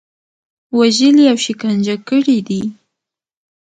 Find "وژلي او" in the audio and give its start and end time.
0.77-1.37